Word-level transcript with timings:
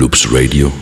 loopsradio 0.00 0.72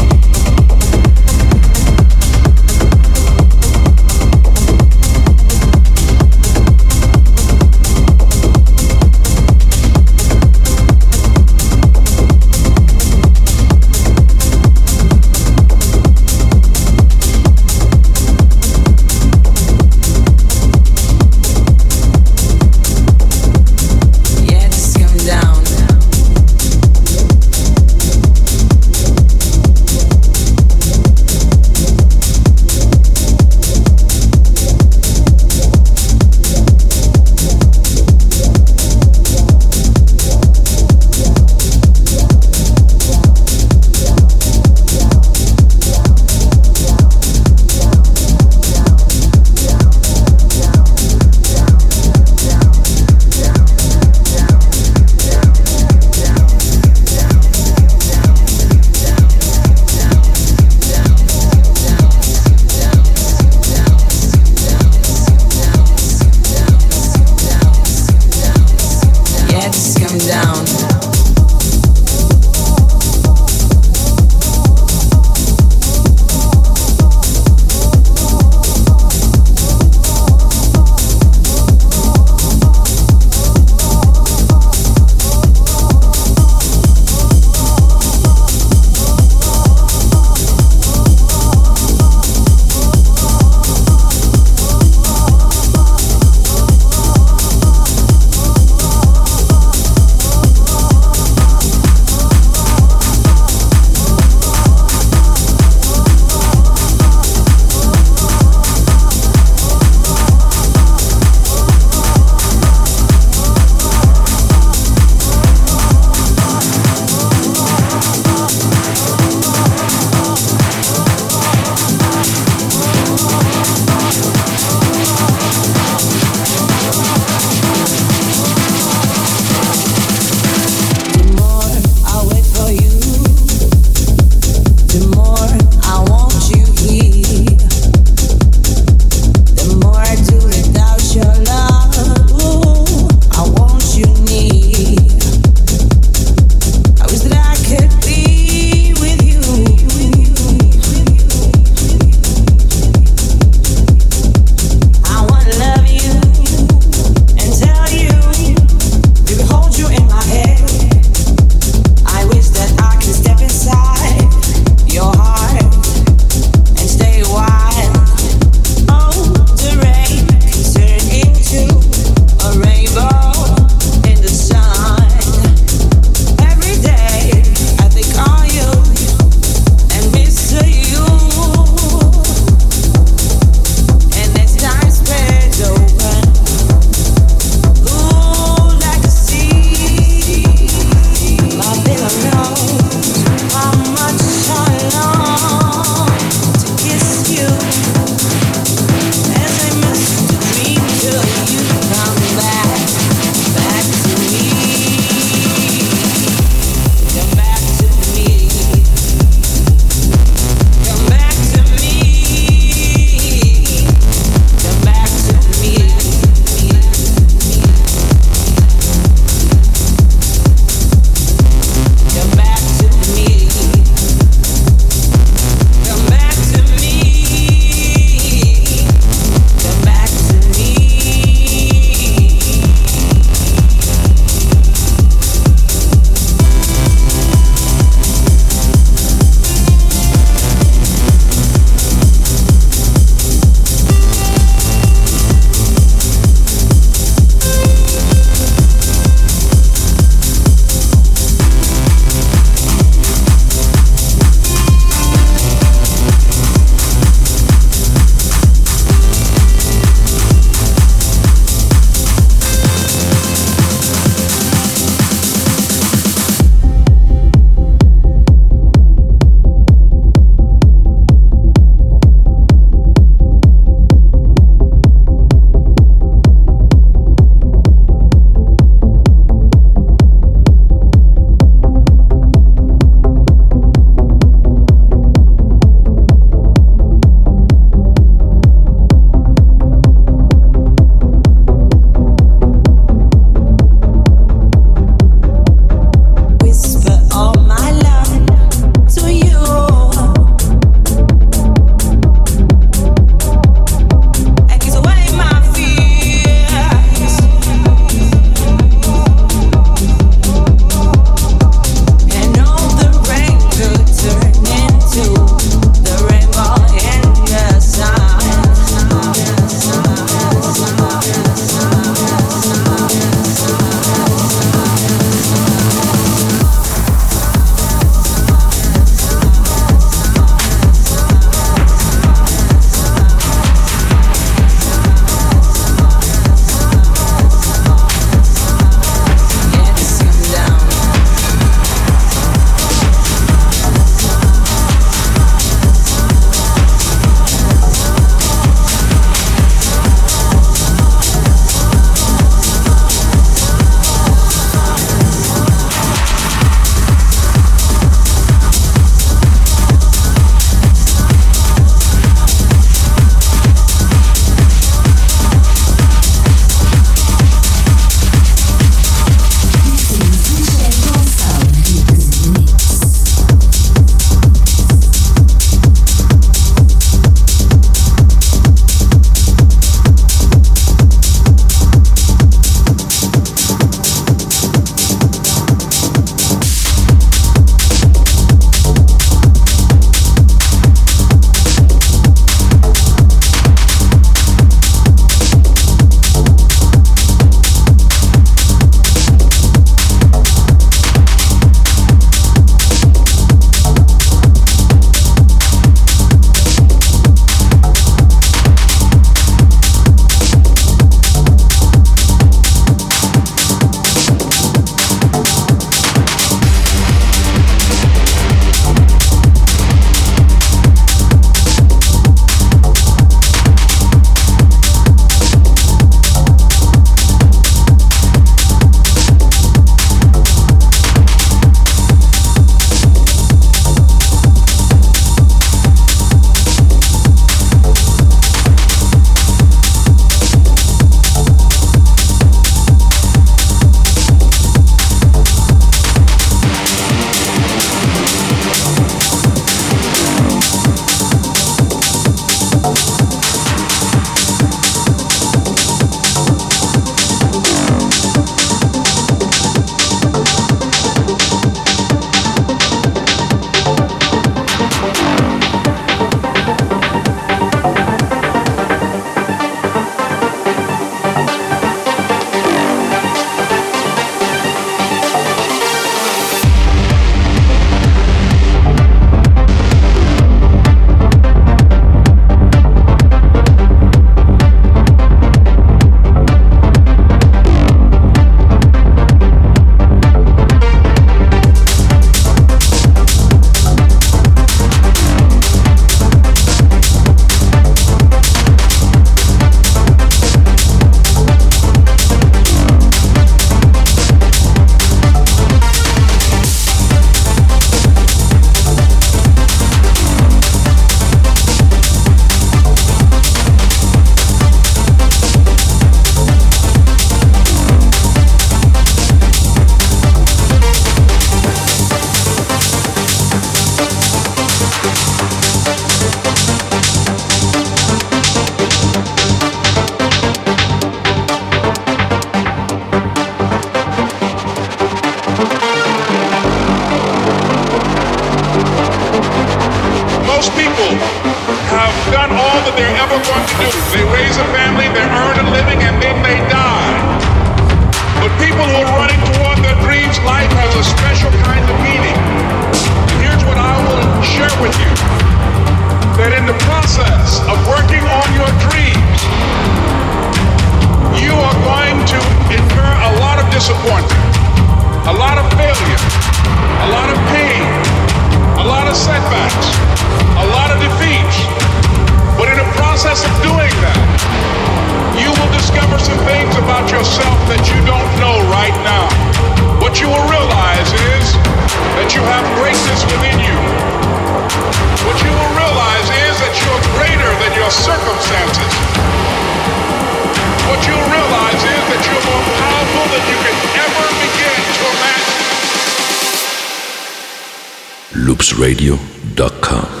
radio.com 598.53 600.00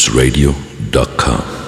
loopsradio.com 0.00 1.59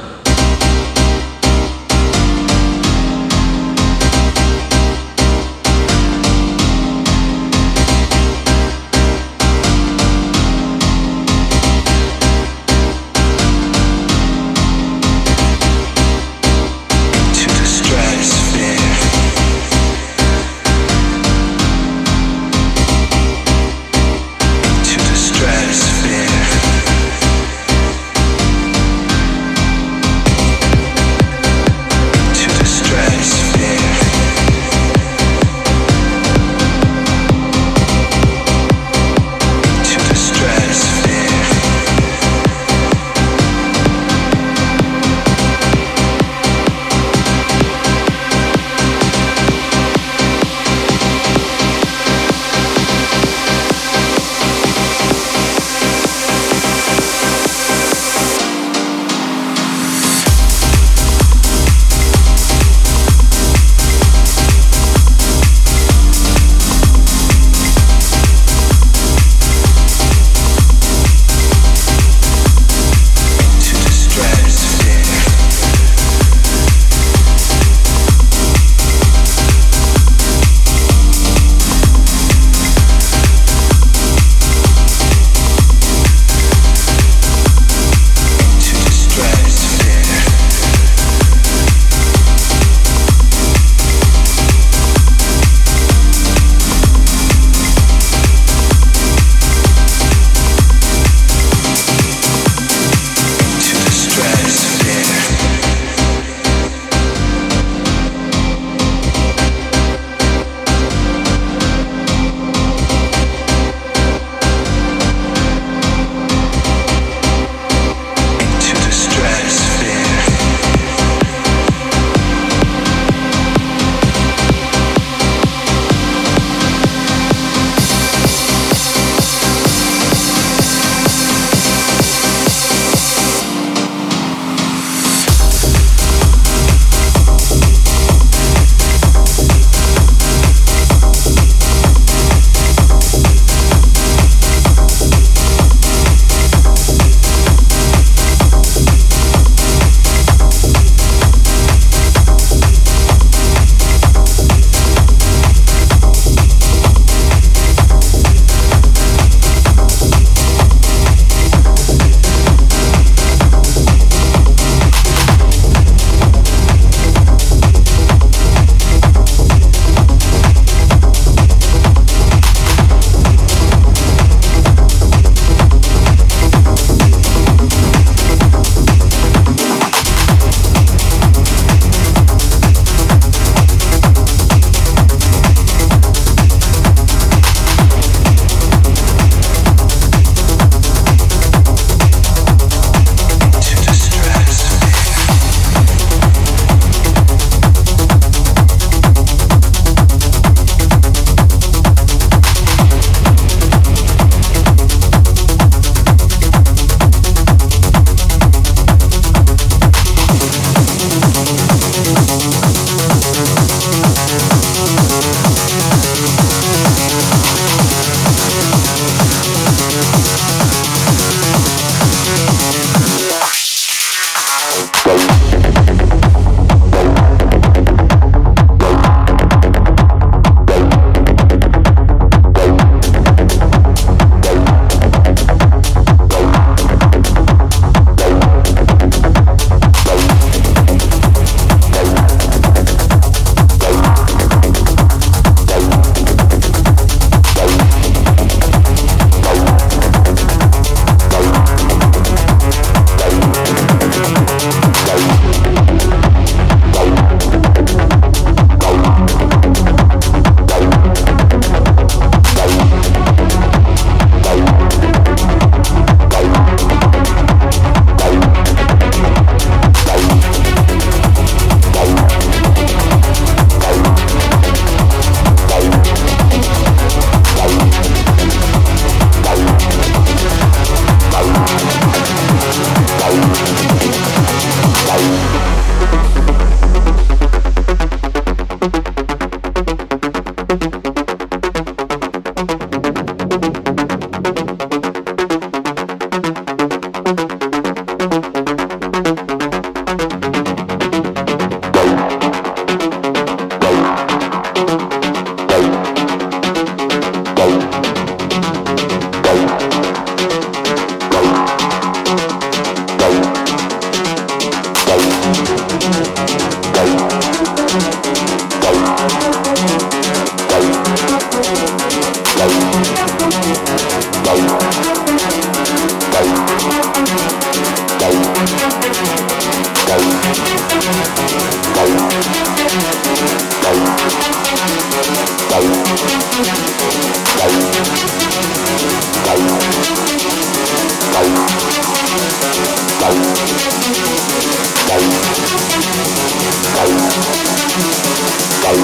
Thank 348.82 348.98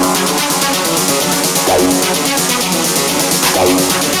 you. 4.13 4.18